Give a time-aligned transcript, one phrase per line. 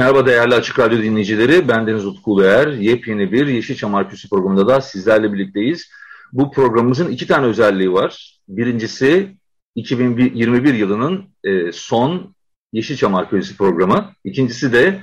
[0.00, 1.68] Merhaba değerli Açık Radyo dinleyicileri.
[1.68, 2.68] Ben Deniz Utku Uluer.
[2.68, 5.90] Yepyeni bir Yeşilçam Arküsü programında da sizlerle birlikteyiz.
[6.32, 8.40] Bu programımızın iki tane özelliği var.
[8.48, 9.36] Birincisi
[9.74, 12.34] 2021 yılının e, son
[12.72, 14.12] Yeşilçam Arkeolojisi programı.
[14.24, 15.00] İkincisi de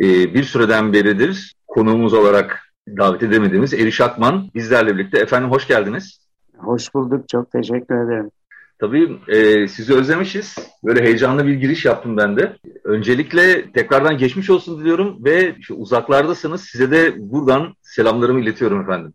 [0.00, 5.18] e, bir süreden beridir konuğumuz olarak davet edemediğimiz Eriş Akman bizlerle birlikte.
[5.18, 6.20] Efendim hoş geldiniz.
[6.56, 7.28] Hoş bulduk.
[7.28, 8.30] Çok teşekkür ederim.
[8.78, 10.56] Tabii e, sizi özlemişiz.
[10.84, 12.56] Böyle heyecanlı bir giriş yaptım ben de.
[12.84, 16.60] Öncelikle tekrardan geçmiş olsun diliyorum ve şu uzaklardasınız.
[16.60, 19.14] Size de buradan selamlarımı iletiyorum efendim.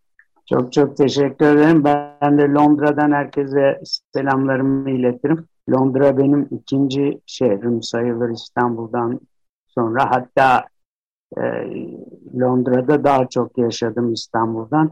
[0.49, 1.83] Çok çok teşekkür ederim.
[1.83, 3.81] Ben de Londra'dan herkese
[4.13, 5.45] selamlarımı iletirim.
[5.69, 9.19] Londra benim ikinci şehrim sayılır İstanbul'dan
[9.67, 10.11] sonra.
[10.11, 10.65] Hatta
[11.37, 11.41] e,
[12.39, 14.91] Londra'da daha çok yaşadım İstanbul'dan.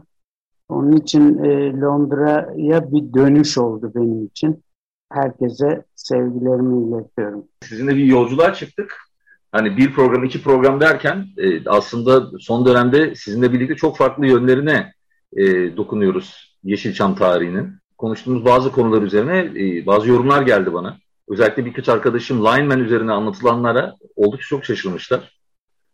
[0.68, 4.62] Onun için e, Londra'ya bir dönüş oldu benim için.
[5.14, 7.44] Herkese sevgilerimi iletiyorum.
[7.62, 8.98] Sizinle bir yolculuğa çıktık.
[9.52, 14.92] Hani bir program, iki program derken e, aslında son dönemde sizinle birlikte çok farklı yönlerine
[15.36, 17.72] e, dokunuyoruz Yeşilçam tarihinin.
[17.98, 20.96] Konuştuğumuz bazı konular üzerine e, bazı yorumlar geldi bana.
[21.28, 25.38] Özellikle birkaç arkadaşım Lineman üzerine anlatılanlara oldukça çok şaşırmışlar.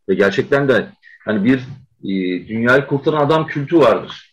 [0.08, 0.86] Ve gerçekten de
[1.24, 1.58] hani bir
[2.04, 4.27] e, dünyayı kurtaran adam kültü vardır.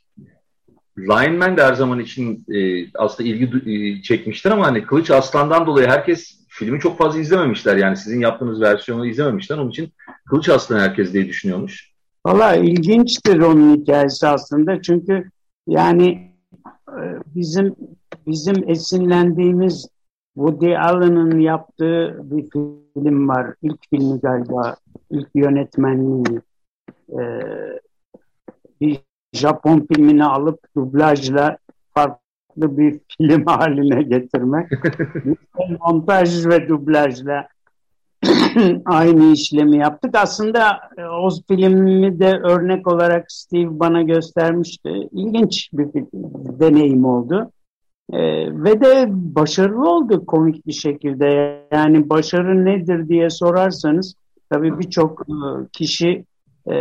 [0.98, 5.88] Lineman de her zaman için e, aslında ilgi e, çekmiştir ama hani Kılıç Aslan'dan dolayı
[5.88, 7.78] herkes filmi çok fazla izlememişler.
[7.78, 9.58] Yani sizin yaptığınız versiyonu izlememişler.
[9.58, 9.94] Onun için
[10.30, 11.92] Kılıç Aslan herkes diye düşünüyormuş.
[12.26, 14.82] Valla ilginçtir onun hikayesi aslında.
[14.82, 15.30] Çünkü
[15.68, 16.32] yani
[16.90, 17.04] e,
[17.36, 17.76] bizim
[18.28, 19.88] bizim esinlendiğimiz
[20.36, 22.50] Woody Allen'ın yaptığı bir
[22.94, 23.56] film var.
[23.62, 24.76] İlk filmi galiba.
[25.10, 26.42] ilk yönetmenliği.
[27.10, 27.80] Ee,
[28.82, 29.00] bir
[29.36, 31.58] Japon filmini alıp dublajla
[31.94, 34.68] farklı bir film haline getirmek.
[35.80, 37.48] montaj ve dublajla
[38.86, 40.16] aynı işlemi yaptık.
[40.18, 44.90] Aslında e, o filmi de örnek olarak Steve bana göstermişti.
[45.12, 45.88] İlginç bir
[46.60, 47.52] deneyim oldu.
[48.14, 48.20] Ee,
[48.64, 51.60] ve de başarılı oldu komik bir şekilde.
[51.72, 54.16] Yani başarı nedir diye sorarsanız
[54.50, 55.36] tabii birçok e,
[55.74, 56.26] kişi
[56.68, 56.74] e,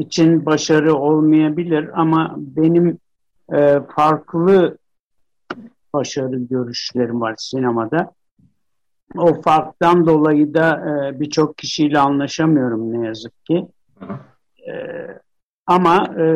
[0.00, 2.98] için başarı olmayabilir ama benim
[3.52, 4.78] e, farklı
[5.94, 8.12] başarı görüşlerim var sinemada.
[9.16, 13.66] O farktan dolayı da e, birçok kişiyle anlaşamıyorum ne yazık ki.
[14.68, 14.72] E,
[15.66, 16.26] ama e,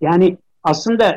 [0.00, 1.10] yani aslında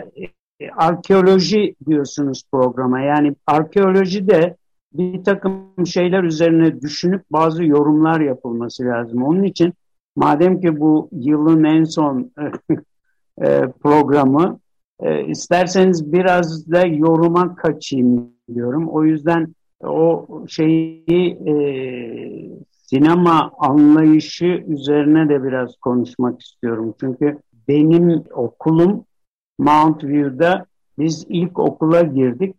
[0.59, 3.01] e, arkeoloji diyorsunuz programa.
[3.01, 4.55] Yani arkeolojide
[4.93, 9.23] bir takım şeyler üzerine düşünüp bazı yorumlar yapılması lazım.
[9.23, 9.73] Onun için
[10.16, 12.31] madem ki bu yılın en son
[13.41, 14.59] e, programı
[14.99, 18.88] e, isterseniz biraz da yoruma kaçayım diyorum.
[18.88, 21.53] O yüzden o şeyi e,
[22.72, 26.95] sinema anlayışı üzerine de biraz konuşmak istiyorum.
[26.99, 29.05] Çünkü benim okulum
[29.59, 30.66] Mount View'da
[30.97, 32.55] biz ilk okula girdik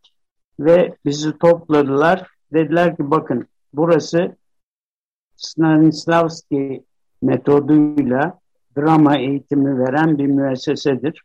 [0.60, 2.26] ve bizi topladılar.
[2.52, 4.36] Dediler ki bakın burası
[5.36, 6.84] Stanislavski
[7.22, 8.38] metoduyla
[8.78, 11.22] drama eğitimi veren bir müessesedir.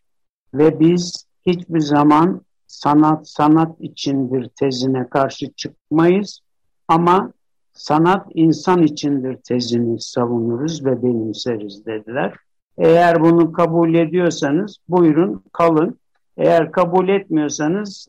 [0.53, 6.39] Ve biz hiçbir zaman sanat sanat içindir tezine karşı çıkmayız
[6.87, 7.31] ama
[7.73, 12.33] sanat insan içindir tezini savunuruz ve benimseriz dediler.
[12.77, 15.99] Eğer bunu kabul ediyorsanız buyurun kalın.
[16.37, 18.07] Eğer kabul etmiyorsanız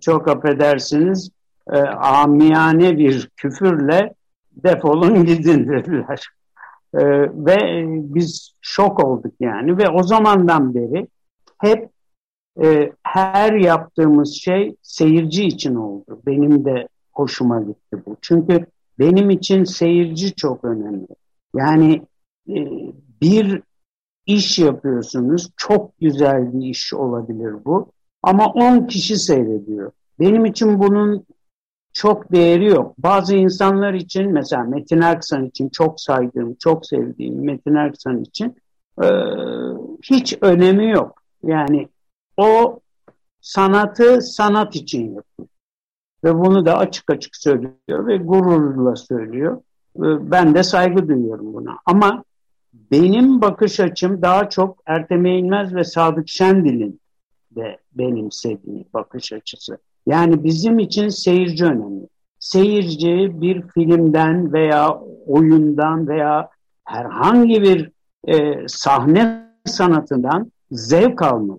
[0.00, 1.30] çok affedersiniz
[1.72, 4.14] e, amiyane bir küfürle
[4.52, 6.28] defolun gidin dediler.
[6.96, 7.04] E,
[7.46, 7.84] ve
[8.14, 11.08] biz şok olduk yani ve o zamandan beri
[11.58, 11.90] hep
[12.62, 16.20] e, her yaptığımız şey seyirci için oldu.
[16.26, 18.16] Benim de hoşuma gitti bu.
[18.20, 18.66] Çünkü
[18.98, 21.06] benim için seyirci çok önemli.
[21.54, 22.02] Yani
[22.48, 22.56] e,
[23.22, 23.62] bir
[24.26, 27.92] iş yapıyorsunuz, çok güzel bir iş olabilir bu.
[28.22, 29.92] Ama 10 kişi seyrediyor.
[30.20, 31.26] Benim için bunun
[31.96, 32.94] çok değeri yok.
[32.98, 38.56] Bazı insanlar için mesela Metin Erksan için çok saydığım, çok sevdiğim Metin Erksan için
[39.02, 39.06] e,
[40.02, 41.22] hiç önemi yok.
[41.42, 41.88] Yani
[42.36, 42.80] o
[43.40, 45.48] sanatı sanat için yapıyor.
[46.24, 49.62] Ve bunu da açık açık söylüyor ve gururla söylüyor.
[49.96, 51.78] Ben de saygı duyuyorum buna.
[51.86, 52.24] Ama
[52.90, 57.00] benim bakış açım daha çok Ertem Eğilmez ve Sadık Şendil'in
[57.50, 59.78] de benimsediği bakış açısı.
[60.06, 62.08] Yani bizim için seyirci önemli.
[62.38, 66.50] Seyirci bir filmden veya oyundan veya
[66.84, 67.90] herhangi bir
[68.26, 71.58] e, sahne sanatından zevk almalı.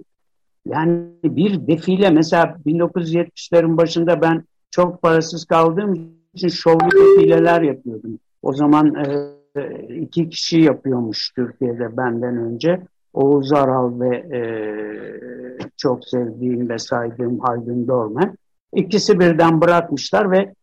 [0.66, 8.20] Yani bir defile mesela 1970'lerin başında ben çok parasız kaldığım için şovlu defileler yapıyordum.
[8.42, 9.38] O zaman e,
[9.96, 12.82] iki kişi yapıyormuş Türkiye'de benden önce.
[13.14, 14.42] Oğuz Aral ve e,
[15.78, 18.38] çok sevdiğim ve saydığım Haldun Dorman.
[18.74, 20.54] İkisi birden bırakmışlar ve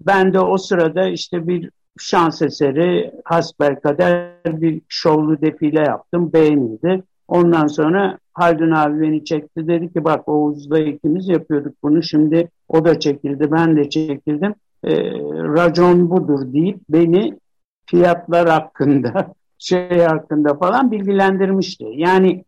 [0.00, 6.32] ben de o sırada işte bir şans eseri hasbelkader bir şovlu defile yaptım.
[6.32, 7.02] Beğenildi.
[7.28, 9.68] Ondan sonra Haldun abi beni çekti.
[9.68, 12.02] Dedi ki bak Oğuz'la ikimiz yapıyorduk bunu.
[12.02, 13.52] Şimdi o da çekildi.
[13.52, 14.54] Ben de çekildim.
[14.84, 14.96] E,
[15.30, 17.38] racon budur deyip beni
[17.86, 21.84] fiyatlar hakkında şey hakkında falan bilgilendirmişti.
[21.94, 22.44] Yani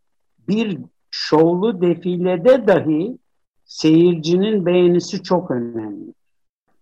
[0.48, 0.78] bir
[1.10, 3.18] şovlu defilede dahi
[3.64, 6.14] seyircinin beğenisi çok önemli.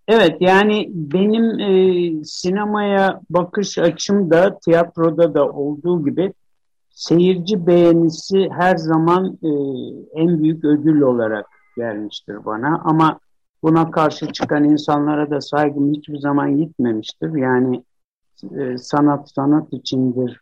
[0.09, 6.33] Evet yani benim e, sinemaya bakış açım da tiyatroda da olduğu gibi
[6.91, 9.51] seyirci beğenisi her zaman e,
[10.21, 12.83] en büyük ödül olarak gelmiştir bana.
[12.85, 13.21] Ama
[13.63, 17.35] buna karşı çıkan insanlara da saygım hiçbir zaman gitmemiştir.
[17.35, 17.83] Yani
[18.45, 20.41] e, sanat sanat içindir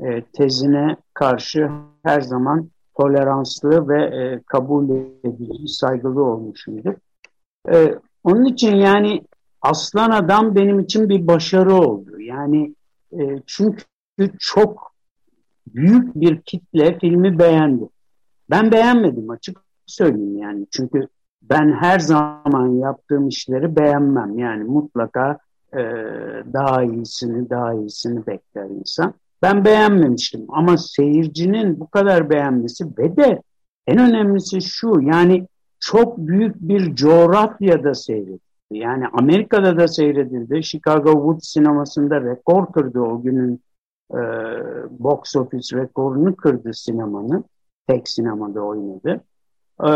[0.00, 1.70] e, tezine karşı
[2.02, 4.90] her zaman toleranslı ve e, kabul
[5.24, 6.94] edici, saygılı olmuşumdur.
[7.72, 9.22] E, onun için yani
[9.62, 12.20] Aslan Adam benim için bir başarı oldu.
[12.20, 12.74] Yani
[13.12, 13.84] e, çünkü
[14.38, 14.92] çok
[15.66, 17.88] büyük bir kitle filmi beğendi.
[18.50, 20.66] Ben beğenmedim açık söyleyeyim yani.
[20.70, 21.08] Çünkü
[21.42, 24.38] ben her zaman yaptığım işleri beğenmem.
[24.38, 25.38] Yani mutlaka
[25.74, 25.82] e,
[26.52, 29.14] daha iyisini, daha iyisini bekler insan.
[29.42, 33.42] Ben beğenmemiştim ama seyircinin bu kadar beğenmesi ve de
[33.86, 35.46] en önemlisi şu yani
[35.80, 38.40] çok büyük bir coğrafyada seyredildi.
[38.70, 40.62] Yani Amerika'da da seyredildi.
[40.62, 43.60] Chicago Wood sinemasında rekor kırdı o günün
[44.10, 44.20] e,
[44.90, 47.44] box office rekorunu kırdı sinemanın.
[47.86, 49.20] Tek sinemada oynadı.
[49.86, 49.90] E,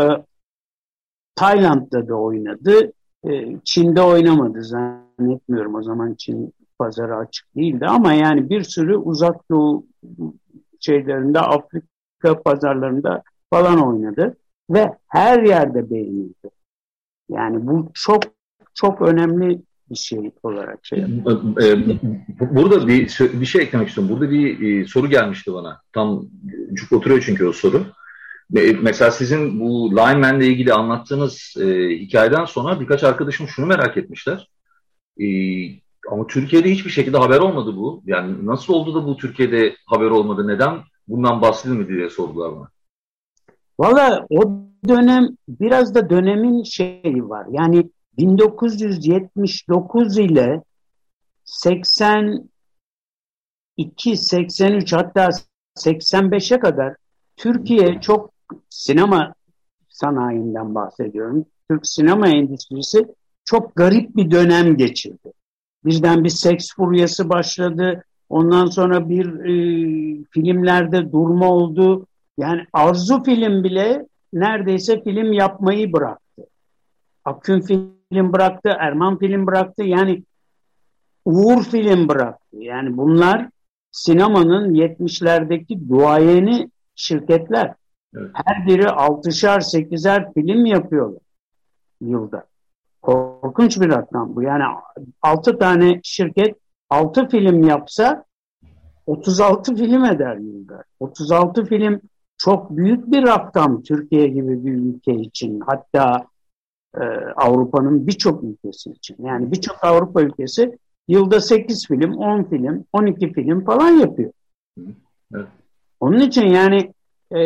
[1.35, 2.91] Tayland'da da oynadı.
[3.27, 5.75] E, Çin'de oynamadı zannetmiyorum.
[5.75, 9.85] O zaman Çin pazarı açık değildi ama yani bir sürü uzak doğu
[10.79, 13.23] şeylerinde Afrika pazarlarında
[13.53, 14.37] falan oynadı
[14.69, 16.49] ve her yerde beğenildi.
[17.29, 18.23] Yani bu çok
[18.73, 21.05] çok önemli bir şey olarak şey e,
[22.39, 24.15] Burada bir, bir şey eklemek istiyorum.
[24.15, 25.81] Burada bir e, soru gelmişti bana.
[25.93, 26.25] Tam
[26.73, 27.85] cuk oturuyor çünkü o soru.
[28.51, 34.49] Mesela sizin bu Lineman'le ilgili anlattığınız e, hikayeden sonra birkaç arkadaşım şunu merak etmişler.
[35.21, 35.25] E,
[36.11, 38.03] ama Türkiye'de hiçbir şekilde haber olmadı bu.
[38.05, 40.47] Yani nasıl oldu da bu Türkiye'de haber olmadı?
[40.47, 42.69] Neden bundan bahsedilmedi diye sordular bana.
[43.79, 44.41] Valla o
[44.87, 47.47] dönem biraz da dönemin şeyi var.
[47.51, 50.63] Yani 1979 ile
[51.45, 55.29] 82, 83 hatta
[55.77, 56.95] 85'e kadar
[57.37, 58.38] Türkiye çok
[58.69, 59.33] sinema
[59.89, 61.45] sanayinden bahsediyorum.
[61.69, 63.05] Türk sinema endüstrisi
[63.45, 65.33] çok garip bir dönem geçirdi.
[65.85, 68.03] Birden bir seks furyası başladı.
[68.29, 69.53] Ondan sonra bir e,
[70.31, 72.07] filmlerde durma oldu.
[72.37, 76.47] Yani Arzu film bile neredeyse film yapmayı bıraktı.
[77.25, 79.83] Akün film bıraktı, Erman film bıraktı.
[79.83, 80.23] Yani
[81.25, 82.57] Uğur film bıraktı.
[82.57, 83.49] Yani bunlar
[83.91, 87.73] sinemanın 70'lerdeki duayeni şirketler.
[88.15, 88.31] Evet.
[88.33, 91.21] Her biri altışar, sekizer film yapıyorlar
[92.01, 92.45] yılda.
[93.01, 94.41] Korkunç bir rakam bu.
[94.41, 94.63] Yani
[95.21, 96.55] altı tane şirket
[96.89, 98.25] altı film yapsa
[99.05, 100.83] 36 film eder yılda.
[100.99, 102.01] 36 film
[102.37, 105.59] çok büyük bir rakam Türkiye gibi bir ülke için.
[105.59, 106.25] Hatta
[106.95, 107.03] e,
[107.35, 109.15] Avrupa'nın birçok ülkesi için.
[109.19, 114.31] Yani birçok Avrupa ülkesi yılda 8 film, 10 film, 12 film falan yapıyor.
[115.35, 115.47] Evet.
[115.99, 116.93] Onun için yani
[117.35, 117.39] e,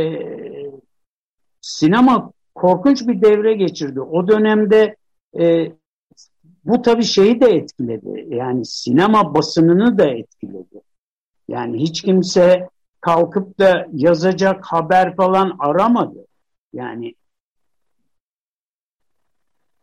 [1.61, 4.01] sinema korkunç bir devre geçirdi.
[4.01, 4.95] O dönemde
[5.39, 5.71] e,
[6.65, 8.35] bu tabii şeyi de etkiledi.
[8.35, 10.81] Yani sinema basınını da etkiledi.
[11.47, 12.69] Yani hiç kimse
[13.01, 16.27] kalkıp da yazacak haber falan aramadı.
[16.73, 17.15] Yani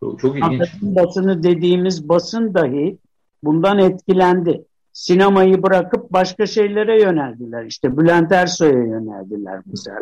[0.01, 0.83] çok, çok ilginç.
[0.83, 2.99] basını dediğimiz basın dahi
[3.43, 4.65] bundan etkilendi.
[4.93, 7.65] Sinemayı bırakıp başka şeylere yöneldiler.
[7.65, 9.99] İşte Bülent Ersoy'a yöneldiler mesela.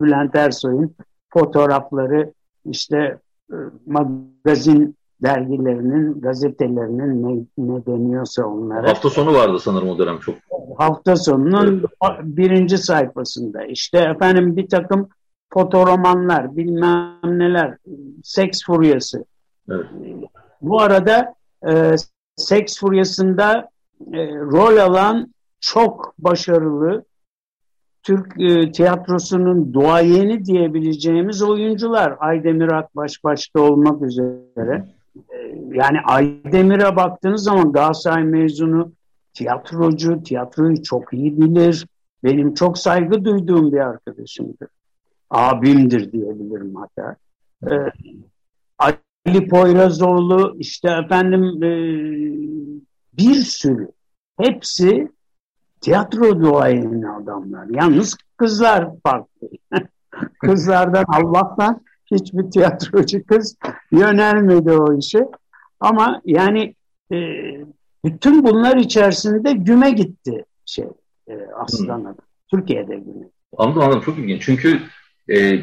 [0.00, 0.94] Bülent Ersoy'un
[1.30, 2.32] fotoğrafları
[2.64, 3.18] işte
[3.52, 3.56] e,
[3.86, 8.88] magazin dergilerinin, gazetelerinin ne, ne deniyorsa onlara.
[8.88, 10.34] Hafta sonu vardı sanırım o dönem çok.
[10.78, 12.20] Hafta sonunun evet.
[12.22, 15.08] birinci sayfasında işte efendim bir takım
[15.52, 17.76] fotoromanlar, bilmem neler,
[18.22, 19.24] seks furyası.
[19.70, 19.86] Evet.
[20.62, 21.34] Bu arada
[21.68, 21.94] e,
[22.36, 23.68] seks furyasında
[24.12, 27.04] e, rol alan çok başarılı
[28.02, 32.16] Türk e, tiyatrosunun duayeni diyebileceğimiz oyuncular.
[32.20, 34.88] Aydemir Akbaş başta olmak üzere.
[35.16, 35.36] E,
[35.72, 38.92] yani Aydemir'e baktığınız zaman Galatasaray mezunu
[39.34, 41.86] tiyatrocu, tiyatroyu çok iyi bilir.
[42.24, 44.68] Benim çok saygı duyduğum bir arkadaşımdır.
[45.30, 47.16] Abimdir diyebilirim hatta.
[47.70, 47.74] E,
[48.78, 51.70] Ali Poyrazoğlu, işte efendim e,
[53.18, 53.88] bir sürü.
[54.40, 55.12] Hepsi
[55.80, 57.66] tiyatro duayeni adamlar.
[57.70, 59.48] Yalnız kızlar farklı.
[60.40, 63.56] Kızlardan Allah'tan hiçbir tiyatrocu kız
[63.92, 65.28] yönelmedi o işe.
[65.80, 66.74] Ama yani
[67.12, 67.16] e,
[68.04, 70.88] bütün bunlar içerisinde güme gitti şey
[71.28, 72.14] e, Aslan hmm.
[72.50, 73.28] Türkiye'de güme.
[73.56, 74.42] Anladım anladım çok ilginç.
[74.42, 74.80] Çünkü
[75.30, 75.60] e,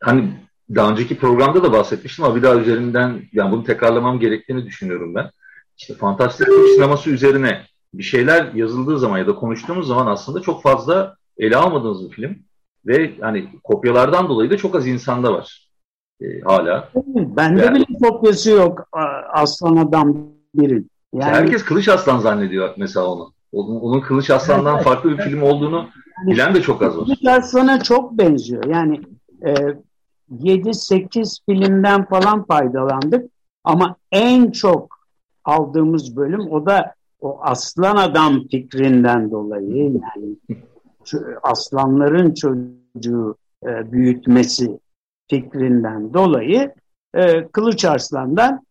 [0.00, 0.30] hani
[0.74, 5.30] daha önceki programda da bahsetmiştim ama bir daha üzerinden yani bunu tekrarlamam gerektiğini düşünüyorum ben.
[5.78, 7.62] İşte fantastik Türk sineması üzerine
[7.94, 12.38] bir şeyler yazıldığı zaman ya da konuştuğumuz zaman aslında çok fazla ele almadığınız bir film
[12.86, 15.68] ve hani kopyalardan dolayı da çok az insanda var
[16.20, 16.88] e, hala.
[17.14, 18.88] Bende yani, bile kopyası yok
[19.32, 20.16] Aslan Adam
[20.54, 20.90] birin.
[21.14, 23.32] Yani, herkes Kılıç Aslan zannediyor mesela onu.
[23.52, 25.88] Onun, onun Kılıç Aslan'dan farklı bir film olduğunu
[26.26, 27.04] bilen de çok az var.
[27.04, 28.64] Kılıç Aslan'a çok benziyor.
[28.64, 29.00] Yani
[29.46, 29.54] e,
[30.42, 33.30] 7-8 filmden falan faydalandık
[33.64, 34.97] ama en çok
[35.48, 40.36] aldığımız bölüm o da o aslan adam fikrinden dolayı yani
[41.42, 43.36] aslanların çocuğu
[43.66, 44.78] e, büyütmesi
[45.30, 46.74] fikrinden dolayı
[47.14, 48.66] e, Kılıç Arslan'dan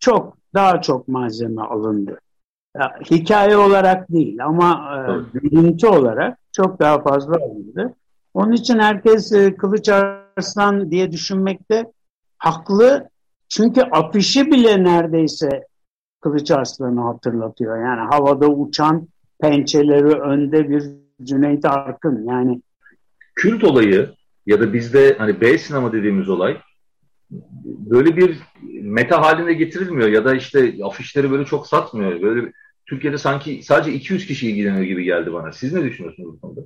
[0.00, 2.20] çok daha çok malzeme alındı.
[2.76, 4.96] Ya, hikaye olarak değil ama
[5.34, 7.94] e, görüntü olarak çok daha fazla alındı.
[8.34, 11.92] Onun için herkes e, Kılıç Arslan diye düşünmekte
[12.38, 13.08] haklı.
[13.48, 15.66] Çünkü afişi bile neredeyse
[16.20, 17.76] Kılıç Arslan'ı hatırlatıyor.
[17.76, 19.08] Yani havada uçan
[19.40, 20.84] pençeleri önde bir
[21.22, 22.26] Cüneyt Arkın.
[22.28, 22.62] Yani
[23.34, 24.10] kült olayı
[24.46, 26.56] ya da bizde hani B sinema dediğimiz olay
[27.60, 28.38] böyle bir
[28.82, 32.22] meta haline getirilmiyor ya da işte afişleri böyle çok satmıyor.
[32.22, 32.52] Böyle
[32.86, 35.52] Türkiye'de sanki sadece 200 kişi ilgileniyor gibi geldi bana.
[35.52, 36.60] Siz ne düşünüyorsunuz bu konuda?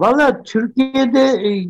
[0.00, 1.68] Valla Türkiye'de e,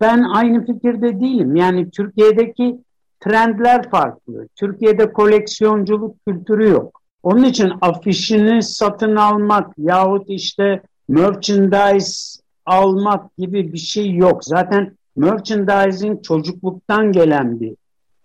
[0.00, 1.56] ben aynı fikirde değilim.
[1.56, 2.78] Yani Türkiye'deki
[3.20, 4.48] trendler farklı.
[4.56, 7.02] Türkiye'de koleksiyonculuk kültürü yok.
[7.22, 14.44] Onun için afişini satın almak yahut işte merchandise almak gibi bir şey yok.
[14.44, 17.74] Zaten merchandising çocukluktan gelen bir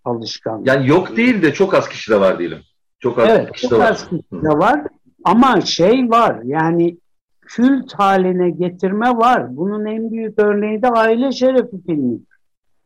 [0.05, 0.67] alışkanlık.
[0.67, 2.59] Yani yok değil de çok az kişide var diyelim.
[2.99, 3.91] Çok az evet, kişide çok var.
[3.91, 4.81] az kişide var.
[5.23, 6.97] Ama şey var yani
[7.41, 9.55] kült haline getirme var.
[9.57, 12.19] Bunun en büyük örneği de Aile Şerefi filmi.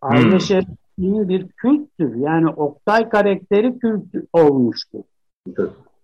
[0.01, 0.41] Aile hmm.
[0.41, 2.15] Şerefi bir kültür.
[2.15, 5.03] Yani Oktay karakteri kült olmuştur.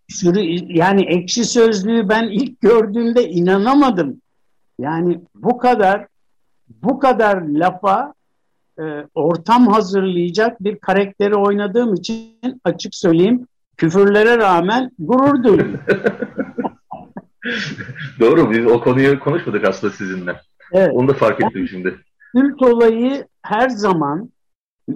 [0.10, 0.40] Sürü,
[0.78, 4.22] yani ekşi sözlüğü ben ilk gördüğümde inanamadım.
[4.80, 6.08] Yani bu kadar
[6.84, 8.14] bu kadar lafa
[8.80, 8.84] e,
[9.16, 13.48] ortam hazırlayacak bir karakteri oynadığım için açık söyleyeyim
[13.78, 15.80] küfürlere rağmen gurur duydum.
[18.20, 20.42] Doğru biz o konuyu konuşmadık aslında sizinle.
[20.72, 20.92] Evet.
[20.94, 22.00] Onu da fark ettim şimdi.
[22.36, 24.30] Kült olayı her zaman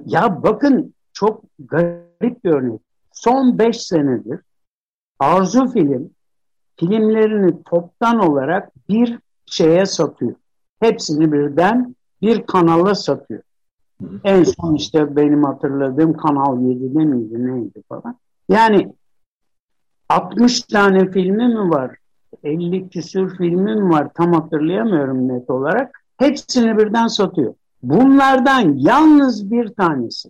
[0.06, 2.82] ya bakın çok garip bir örnek.
[3.12, 4.40] Son beş senedir
[5.20, 6.10] Arzu Film
[6.80, 10.36] filmlerini toptan olarak bir şeye satıyor.
[10.80, 13.42] Hepsini birden bir kanala satıyor.
[14.24, 18.18] En son işte benim hatırladığım Kanal 7'de miydi neydi falan.
[18.50, 18.94] Yani
[20.10, 21.98] 60 tane filmi mi var?
[22.44, 24.10] 50 küsür filmi mi var?
[24.14, 26.04] Tam hatırlayamıyorum net olarak.
[26.18, 27.54] Hepsini birden satıyor.
[27.84, 30.30] Bunlardan yalnız bir tanesi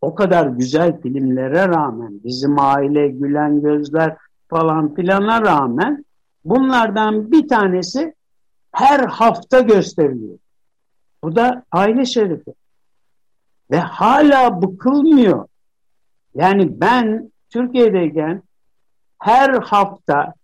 [0.00, 4.16] o kadar güzel filmlere rağmen bizim aile gülen gözler
[4.48, 6.04] falan filana rağmen
[6.44, 8.14] bunlardan bir tanesi
[8.72, 10.38] her hafta gösteriliyor.
[11.24, 12.54] Bu da aile şerifi.
[13.70, 15.48] Ve hala bıkılmıyor.
[16.34, 18.42] Yani ben Türkiye'deyken
[19.18, 20.34] her hafta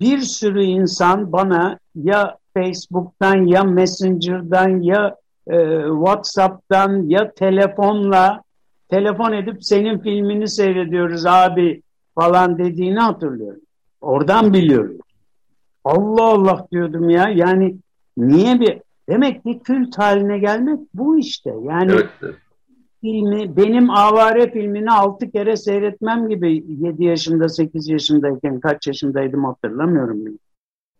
[0.00, 5.56] bir sürü insan bana ya Facebook'tan ya Messenger'dan ya e,
[5.88, 8.42] WhatsApp'tan ya telefonla
[8.88, 11.82] telefon edip senin filmini seyrediyoruz abi
[12.14, 13.60] falan dediğini hatırlıyorum.
[14.00, 14.98] Oradan biliyorum.
[15.84, 17.28] Allah Allah diyordum ya.
[17.28, 17.76] Yani
[18.16, 21.54] niye bir demek ki kült haline gelmek bu işte.
[21.62, 22.34] Yani evet.
[23.00, 30.38] filmi, benim Avare filmini altı kere seyretmem gibi 7 yaşında, 8 yaşındayken kaç yaşındaydım hatırlamıyorum.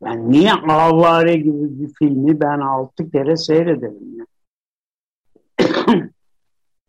[0.04, 4.18] Yani niye Avare gibi bir filmi ben altı kere seyrederim?
[4.18, 4.26] Yani.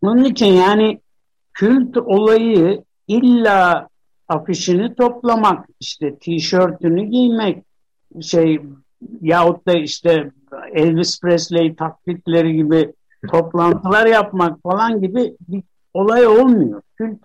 [0.01, 1.01] Onun için yani
[1.53, 3.89] kült olayı illa
[4.27, 7.65] afişini toplamak, işte tişörtünü giymek,
[8.21, 8.61] şey
[9.21, 10.31] yahut da işte
[10.73, 12.93] Elvis Presley taklitleri gibi
[13.31, 16.81] toplantılar yapmak falan gibi bir olay olmuyor.
[16.97, 17.19] Kült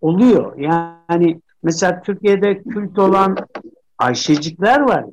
[0.00, 0.58] oluyor.
[0.58, 3.36] Yani mesela Türkiye'de kült olan
[3.98, 5.04] Ayşecikler var.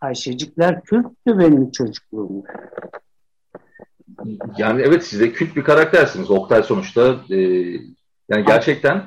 [0.00, 2.48] Ayşecikler külttü benim çocukluğumda.
[4.58, 6.30] Yani evet size kült bir karaktersiniz.
[6.30, 7.38] Oktay sonuçta e,
[8.28, 9.02] yani gerçekten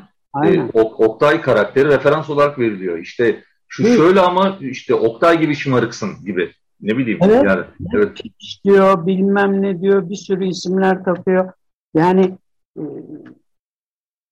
[0.45, 2.97] e, Oktay karakteri referans olarak veriliyor.
[2.97, 3.97] İşte şu evet.
[3.97, 6.51] şöyle ama işte Oktay gibi şımarıksın gibi.
[6.81, 7.43] Ne bileyim evet.
[7.45, 7.63] yani.
[7.95, 8.21] Evet.
[8.63, 11.51] diyor bilmem ne diyor bir sürü isimler takıyor.
[11.93, 12.37] Yani
[12.77, 12.83] e,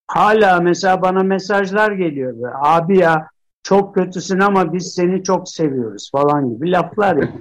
[0.08, 2.52] hala mesela bana mesajlar geliyor.
[2.62, 3.31] Abi ya
[3.64, 7.16] çok kötüsün ama biz seni çok seviyoruz falan gibi laflar.
[7.16, 7.32] Yani.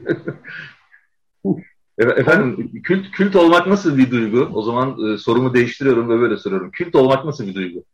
[1.98, 4.48] Efendim kült, kült olmak nasıl bir duygu?
[4.54, 6.70] O zaman e, sorumu değiştiriyorum ve böyle soruyorum.
[6.70, 7.84] Kült olmak nasıl bir duygu?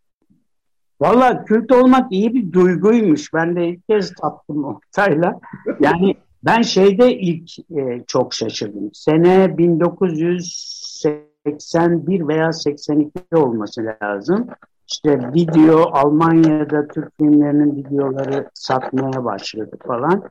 [1.00, 3.35] Valla kült olmak iyi bir duyguymuş.
[3.35, 5.40] Ben de ilk kez tattım Oktay'la.
[5.80, 8.90] Yani ben şeyde ilk e, çok şaşırdım.
[8.92, 14.49] Sene 1981 veya 82 olması lazım.
[14.88, 20.22] İşte video Almanya'da Türk filmlerinin videoları satmaya başladı falan.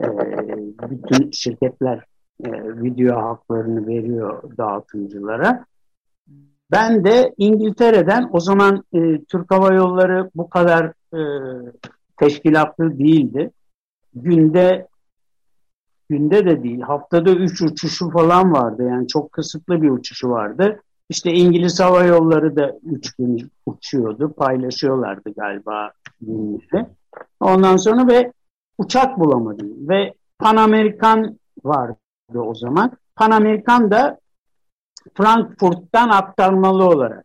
[0.00, 0.06] E,
[0.90, 2.04] bütün şirketler
[2.44, 2.50] e,
[2.82, 5.64] video haklarını veriyor dağıtımcılara.
[6.70, 11.20] Ben de İngiltere'den o zaman e, Türk Hava Yolları bu kadar e,
[12.16, 13.50] teşkilatlı değildi.
[14.14, 14.88] Günde
[16.08, 20.82] günde de değil haftada üç uçuşu falan vardı yani çok kısıtlı bir uçuşu vardı.
[21.10, 26.90] İşte İngiliz Hava Yolları da üç gün uçuyordu paylaşıyorlardı galiba günlükte.
[27.40, 28.32] Ondan sonra ve
[28.78, 31.98] uçak bulamadım ve Pan Amerikan vardı
[32.34, 32.92] o zaman.
[33.16, 34.18] Pan Amerikan da
[35.14, 37.24] Frankfurt'tan aktarmalı olarak.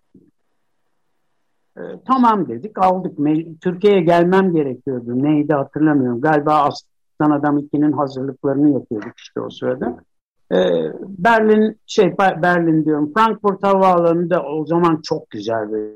[1.77, 3.17] E, tamam dedik aldık.
[3.61, 5.23] Türkiye'ye gelmem gerekiyordu.
[5.23, 6.21] Neydi hatırlamıyorum.
[6.21, 9.97] Galiba Aslan Adam 2'nin hazırlıklarını yapıyorduk işte o sırada.
[10.51, 10.57] E,
[11.01, 15.91] Berlin şey Berlin diyorum Frankfurt Havaalanı da o zaman çok güzel bir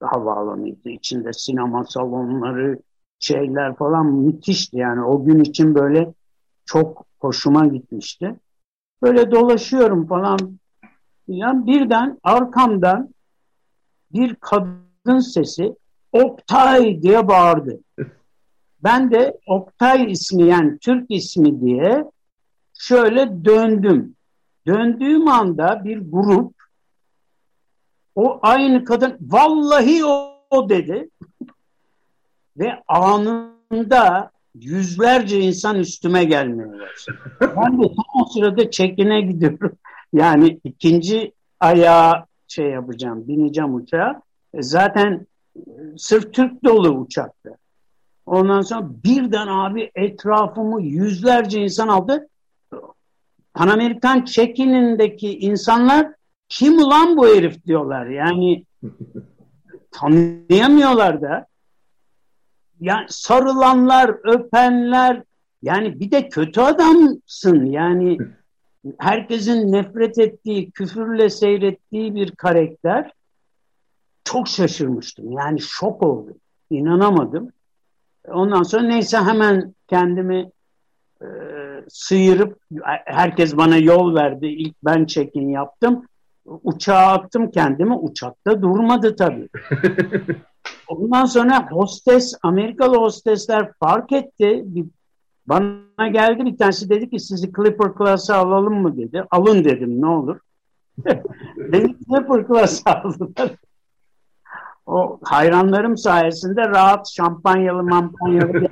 [0.00, 0.88] havaalanıydı.
[0.88, 2.78] İçinde sinema salonları
[3.18, 6.14] şeyler falan müthişti yani o gün için böyle
[6.64, 8.36] çok hoşuma gitmişti.
[9.02, 10.38] Böyle dolaşıyorum falan
[11.28, 13.14] yani birden arkamdan
[14.12, 15.74] bir kadın sesi
[16.12, 17.80] Oktay diye bağırdı.
[18.82, 22.04] Ben de Oktay ismi yani Türk ismi diye
[22.78, 24.16] şöyle döndüm.
[24.66, 26.54] Döndüğüm anda bir grup
[28.14, 31.10] o aynı kadın vallahi o, o dedi
[32.56, 37.18] ve anında yüzlerce insan üstüme gelmeye başladı.
[37.40, 39.72] Ben de tam o sırada çekine gidiyorum.
[40.12, 44.22] Yani ikinci ayağa şey yapacağım, bineceğim uçağa.
[44.54, 45.60] E zaten e,
[45.96, 47.50] sırf Türk dolu uçakta.
[48.26, 52.28] Ondan sonra birden abi etrafımı yüzlerce insan aldı.
[53.54, 56.12] Pan Amerikan check-in'indeki insanlar
[56.48, 58.06] kim ulan bu herif diyorlar.
[58.06, 58.64] Yani
[59.90, 61.46] tanıyamıyorlar da.
[62.80, 65.22] Yani sarılanlar, öpenler
[65.62, 67.64] yani bir de kötü adamsın.
[67.64, 68.18] Yani
[68.98, 73.12] herkesin nefret ettiği, küfürle seyrettiği bir karakter
[74.24, 75.32] çok şaşırmıştım.
[75.32, 76.36] Yani şok oldum.
[76.70, 77.52] İnanamadım.
[78.28, 80.50] Ondan sonra neyse hemen kendimi
[81.22, 81.26] e,
[81.88, 82.58] sıyırıp
[83.04, 84.46] herkes bana yol verdi.
[84.46, 86.06] İlk ben check-in yaptım.
[86.44, 87.94] Uçağa attım kendimi.
[87.94, 89.48] Uçakta durmadı tabii.
[90.88, 94.64] Ondan sonra hostes, Amerikalı hostesler fark etti.
[95.46, 99.24] Bana geldi bir tanesi dedi ki sizi Clipper Class'a alalım mı dedi.
[99.30, 100.40] Alın dedim ne olur.
[101.56, 103.50] Beni Clipper Class'a aldılar.
[104.86, 108.68] O hayranlarım sayesinde rahat şampanyalı mampanyalı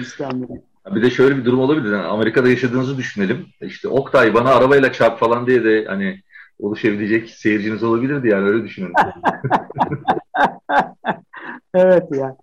[0.00, 0.69] İstanbul'a.
[0.86, 1.92] Bir de şöyle bir durum olabilir.
[1.92, 3.46] Yani Amerika'da yaşadığınızı düşünelim.
[3.60, 6.22] İşte Oktay bana arabayla çarp falan diye de hani
[6.58, 8.92] oluşabilecek seyirciniz olabilirdi yani öyle düşünün.
[11.74, 12.36] evet ya.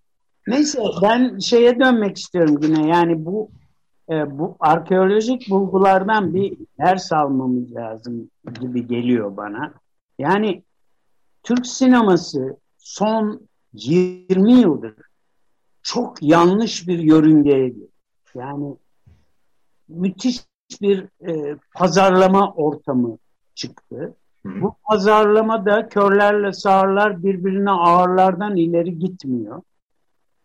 [0.48, 3.50] Neyse ben şeye dönmek istiyorum yine yani bu
[4.10, 8.30] e, bu arkeolojik bulgulardan bir ders almamız lazım
[8.62, 9.74] gibi geliyor bana.
[10.20, 10.64] Yani
[11.44, 14.94] Türk sineması son 20 yıldır
[15.84, 17.87] çok yanlış bir yörüngeye girdi.
[18.38, 18.76] Yani
[19.88, 20.40] müthiş
[20.82, 23.18] bir e, pazarlama ortamı
[23.56, 24.16] çıktı.
[24.46, 29.62] Bu pazarlama da körlerle sağırlar birbirine ağırlardan ileri gitmiyor.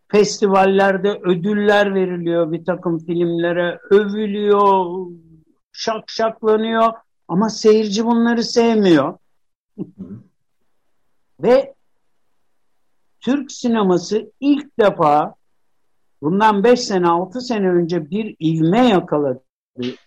[0.07, 5.07] Festivallerde ödüller veriliyor bir takım filmlere, övülüyor,
[5.71, 6.93] şakşaklanıyor
[7.27, 9.17] ama seyirci bunları sevmiyor.
[11.39, 11.73] Ve
[13.19, 15.35] Türk sineması ilk defa
[16.23, 19.43] bundan 5 sene 6 sene önce bir ivme yakaladı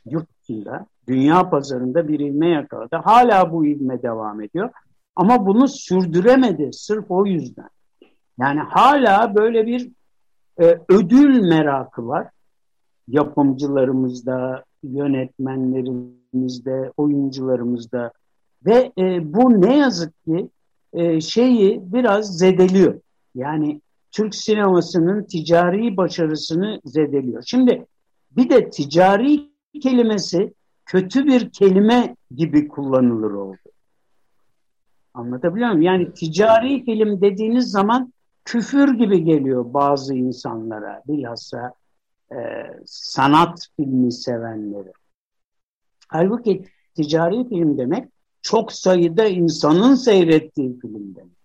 [0.07, 0.87] yurt dışında.
[1.09, 2.96] Dünya pazarında bir ivme yakaladı.
[2.96, 4.70] Hala bu ivme devam ediyor.
[5.16, 7.68] Ama bunu sürdüremedi sırf o yüzden.
[8.38, 9.90] Yani hala böyle bir
[10.61, 12.29] e, ödül merakı var.
[13.09, 18.12] Yapımcılarımızda, yönetmenlerimizde, oyuncularımızda
[18.66, 20.48] ve e, bu ne yazık ki
[20.92, 23.00] e, şeyi biraz zedeliyor.
[23.35, 23.81] Yani
[24.16, 27.42] Türk sinemasının ticari başarısını zedeliyor.
[27.46, 27.87] Şimdi
[28.31, 29.50] bir de ticari
[29.83, 30.55] kelimesi
[30.87, 33.59] kötü bir kelime gibi kullanılır oldu.
[35.14, 35.83] Anlatabiliyor muyum?
[35.83, 38.12] Yani ticari film dediğiniz zaman
[38.44, 41.02] küfür gibi geliyor bazı insanlara.
[41.09, 41.74] Bilhassa
[42.33, 42.37] e,
[42.87, 44.92] sanat filmi sevenleri.
[46.09, 48.09] Halbuki ticari film demek
[48.42, 51.36] çok sayıda insanın seyrettiği film demek.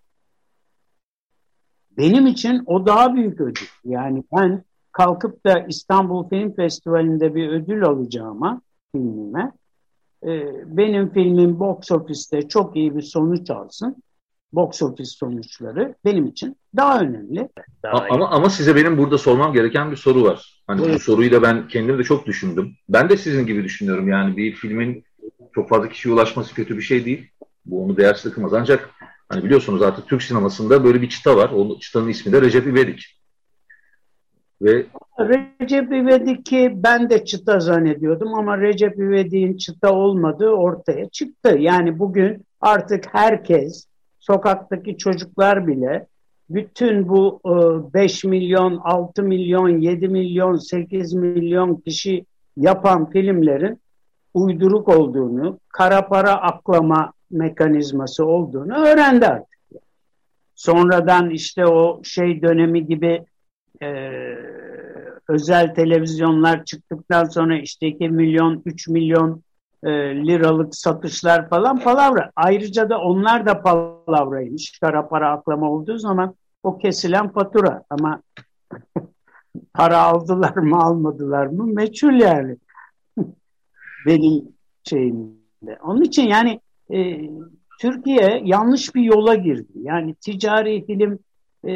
[1.98, 3.66] Benim için o daha büyük ödül.
[3.84, 8.60] Yani ben kalkıp da İstanbul Film Festivali'nde bir ödül alacağıma
[8.92, 9.52] filmime
[10.26, 13.96] e, benim filmim box office'te çok iyi bir sonuç alsın.
[14.52, 17.48] Box office sonuçları benim için daha önemli.
[17.82, 20.62] Daha ama, ama size benim burada sormam gereken bir soru var.
[20.66, 20.94] Hani evet.
[20.94, 22.72] bu soruyu da ben kendim de çok düşündüm.
[22.88, 24.08] Ben de sizin gibi düşünüyorum.
[24.08, 25.04] Yani bir filmin
[25.54, 27.30] çok fazla kişiye ulaşması kötü bir şey değil.
[27.64, 28.54] Bu onu değersiz kılmaz.
[28.54, 28.90] Ancak
[29.32, 31.50] hani biliyorsunuz artık Türk sinemasında böyle bir çıta var.
[31.50, 33.18] O çıtanın ismi de Recep İvedik.
[34.62, 34.86] Ve
[35.20, 41.56] Recep İvedik'i ben de çıta zannediyordum ama Recep İvedik'in çıta olmadığı ortaya çıktı.
[41.58, 43.86] Yani bugün artık herkes,
[44.20, 46.06] sokaktaki çocuklar bile
[46.50, 47.40] bütün bu
[47.94, 52.24] 5 milyon, 6 milyon, 7 milyon, 8 milyon kişi
[52.56, 53.80] yapan filmlerin
[54.34, 59.52] uyduruk olduğunu, kara para aklama mekanizması olduğunu öğrendi artık.
[60.54, 63.24] Sonradan işte o şey dönemi gibi
[63.82, 63.88] e,
[65.28, 69.42] özel televizyonlar çıktıktan sonra işte 2 milyon, 3 milyon
[69.84, 69.90] e,
[70.26, 72.30] liralık satışlar falan palavra.
[72.36, 74.78] Ayrıca da onlar da palavraymış.
[74.80, 77.84] Kara para aklama olduğu zaman o kesilen fatura.
[77.90, 78.22] Ama
[79.74, 82.56] para aldılar mı almadılar mı meçhul yani.
[84.06, 84.48] Benim
[84.84, 85.78] şeyimde.
[85.82, 86.60] Onun için yani
[86.92, 87.30] e,
[87.80, 89.72] Türkiye yanlış bir yola girdi.
[89.74, 91.18] Yani ticari film
[91.68, 91.74] e,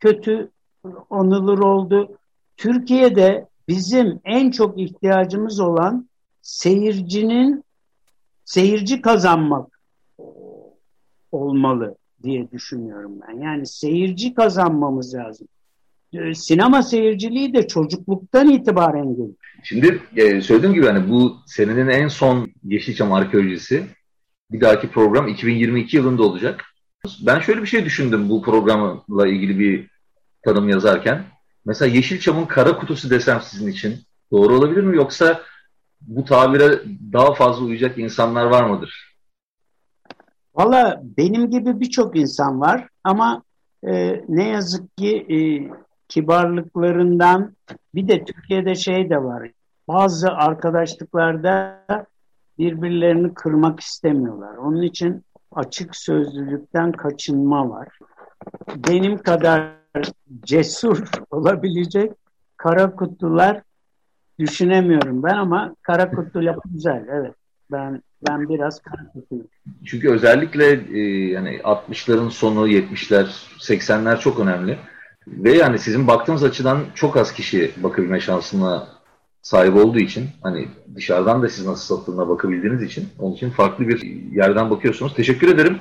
[0.00, 0.50] kötü
[1.10, 2.18] anılır oldu.
[2.56, 6.08] Türkiye'de bizim en çok ihtiyacımız olan
[6.42, 7.64] seyircinin
[8.44, 9.80] seyirci kazanmak
[11.32, 13.40] olmalı diye düşünüyorum ben.
[13.40, 15.48] Yani seyirci kazanmamız lazım.
[16.12, 19.34] Ee, sinema seyirciliği de çocukluktan itibaren geliyor.
[19.62, 23.86] Şimdi e, söylediğim gibi hani bu senenin en son Yeşilçam arkeolojisi
[24.50, 26.64] bir dahaki program 2022 yılında olacak.
[27.26, 29.90] Ben şöyle bir şey düşündüm bu programla ilgili bir
[30.44, 31.24] tanım yazarken.
[31.64, 33.98] Mesela Yeşilçam'ın kara kutusu desem sizin için
[34.32, 34.96] doğru olabilir mi?
[34.96, 35.42] Yoksa
[36.00, 36.82] bu tabire
[37.12, 39.14] daha fazla uyacak insanlar var mıdır?
[40.54, 43.42] Valla benim gibi birçok insan var ama
[43.86, 45.38] e, ne yazık ki e,
[46.08, 47.56] kibarlıklarından
[47.94, 49.50] bir de Türkiye'de şey de var.
[49.88, 51.84] Bazı arkadaşlıklarda
[52.58, 54.56] birbirlerini kırmak istemiyorlar.
[54.56, 57.88] Onun için açık sözlülükten kaçınma var.
[58.88, 59.72] Benim kadar
[60.42, 62.12] cesur olabilecek
[62.56, 63.62] kara kutular
[64.38, 67.06] düşünemiyorum ben ama kara kutu lafı güzel.
[67.10, 67.34] Evet.
[67.70, 69.46] Ben ben biraz kara kutuyum.
[69.84, 73.26] Çünkü özellikle e, yani 60'ların sonu 70'ler
[73.58, 74.78] 80'ler çok önemli.
[75.26, 78.88] Ve yani sizin baktığınız açıdan çok az kişi bakabilme şansına
[79.42, 84.02] sahip olduğu için hani dışarıdan da siz nasıl sattığına bakabildiğiniz için onun için farklı bir
[84.32, 85.14] yerden bakıyorsunuz.
[85.14, 85.78] Teşekkür ederim.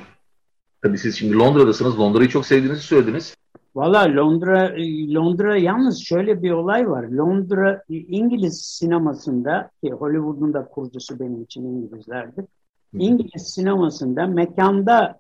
[0.82, 2.00] Tabii siz şimdi Londra'dasınız.
[2.00, 3.38] Londra'yı çok sevdiğinizi söylediniz.
[3.76, 4.76] Valla Londra
[5.14, 7.04] Londra yalnız şöyle bir olay var.
[7.04, 12.48] Londra İngiliz sinemasında ki Hollywood'un da kurucusu benim için İngilizlerdi.
[12.94, 15.20] İngiliz sinemasında mekanda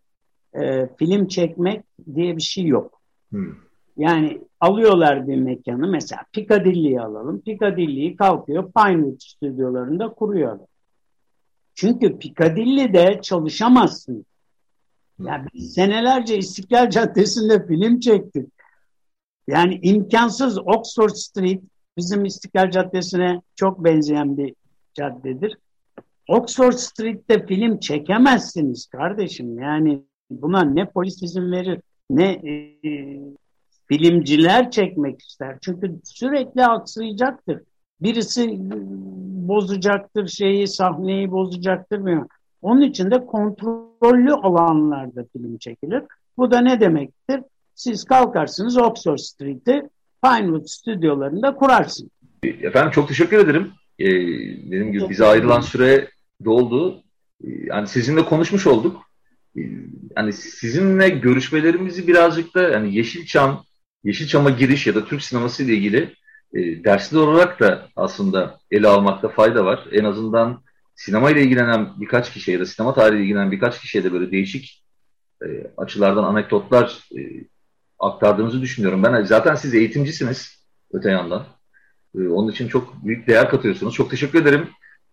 [0.53, 1.83] e, film çekmek
[2.15, 3.01] diye bir şey yok.
[3.33, 3.39] Hı.
[3.97, 7.41] Yani alıyorlar bir mekanı mesela Piccadilly'yi alalım.
[7.41, 10.59] Piccadilly'yi kalkıyor Pinewood stüdyolarında kuruyor.
[11.75, 14.25] Çünkü Piccadilly'de çalışamazsın.
[15.19, 18.49] Yani biz senelerce İstiklal Caddesi'nde film çektik.
[19.47, 21.61] Yani imkansız Oxford Street
[21.97, 24.55] bizim İstiklal Caddesi'ne çok benzeyen bir
[24.93, 25.57] caddedir.
[26.27, 29.59] Oxford Street'te film çekemezsiniz kardeşim.
[29.59, 33.19] Yani buna ne polis izin verir ne e,
[33.87, 35.57] filmciler çekmek ister.
[35.61, 37.61] Çünkü sürekli aksayacaktır.
[38.01, 38.57] Birisi
[39.47, 41.97] bozacaktır şeyi, sahneyi bozacaktır.
[41.97, 42.27] Bilmiyorum.
[42.61, 46.03] Onun için de kontrollü alanlarda film çekilir.
[46.37, 47.41] Bu da ne demektir?
[47.75, 49.89] Siz kalkarsınız Oxford Street'i
[50.23, 52.11] Pinewood stüdyolarında kurarsınız.
[52.43, 53.71] Efendim çok teşekkür ederim.
[53.99, 54.05] Ee,
[54.65, 56.07] dediğim gibi bize ayrılan süre
[56.45, 57.03] doldu.
[57.43, 59.01] Ee, yani sizinle konuşmuş olduk.
[59.57, 59.61] Ee,
[60.17, 63.63] yani sizinle görüşmelerimizi birazcık da yani Yeşilçam,
[64.03, 66.15] Yeşilçam'a giriş ya da Türk sineması ile ilgili
[66.53, 69.87] e, dersli olarak da aslında ele almakta fayda var.
[69.91, 70.63] En azından
[70.95, 74.83] sinema ile ilgilenen birkaç kişiye ya da sinema tarihiyle ilgilenen birkaç kişiye de böyle değişik
[75.45, 77.19] e, açılardan anekdotlar e,
[77.99, 79.03] aktardığınızı düşünüyorum.
[79.03, 81.45] Ben zaten siz eğitimcisiniz öte yandan.
[82.15, 83.93] E, onun için çok büyük değer katıyorsunuz.
[83.93, 84.69] Çok teşekkür ederim.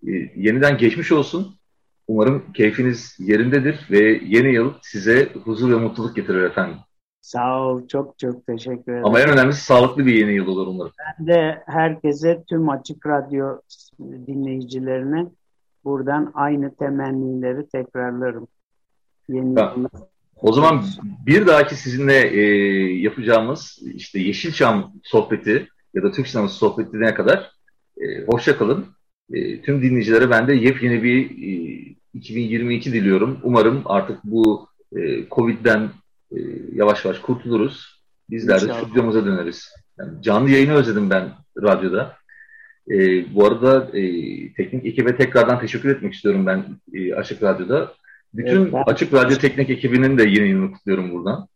[0.07, 1.57] E, yeniden geçmiş olsun.
[2.09, 6.77] Umarım keyfiniz yerindedir ve yeni yıl size huzur ve mutluluk getirir efendim.
[7.24, 7.88] Sağ ol.
[7.88, 9.06] Çok çok teşekkür ederim.
[9.06, 10.92] Ama en önemlisi sağlıklı bir yeni yıl olur umarım.
[11.18, 13.58] Ben de herkese tüm Açık Radyo
[14.00, 15.26] dinleyicilerine
[15.84, 18.48] buradan aynı temennileri tekrarlarım.
[19.28, 19.90] Yeni tamam.
[20.37, 20.84] O zaman
[21.26, 22.42] bir dahaki sizinle e,
[23.00, 27.50] yapacağımız işte Yeşilçam sohbeti ya da Türk sineması sohbetine kadar
[28.00, 28.87] e, hoşça kalın.
[29.32, 33.38] E, tüm dinleyicilere ben de yepyeni bir e, 2022 diliyorum.
[33.42, 35.90] Umarım artık bu e, Covid'den
[36.35, 36.38] e,
[36.73, 38.05] yavaş yavaş kurtuluruz.
[38.31, 39.75] Bizler de stüdyomuza döneriz.
[39.99, 41.31] Yani canlı yayını özledim ben
[41.62, 42.16] radyoda.
[42.90, 42.94] E,
[43.35, 44.03] bu arada e,
[44.53, 47.92] teknik ekibe tekrardan teşekkür etmek istiyorum ben e, Açık Radyo'da.
[48.35, 48.83] Bütün evet, ben...
[48.87, 51.49] Açık Radyo teknik ekibinin de yeni yılını kutluyorum buradan.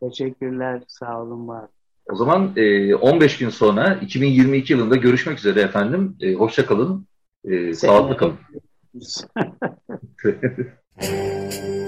[0.00, 1.64] Teşekkürler, sağ olun var.
[2.12, 6.16] O zaman e, 15 gün sonra 2022 yılında görüşmek üzere efendim.
[6.20, 7.06] E, hoşça kalın,
[7.44, 8.36] e, sağlıklı kalın.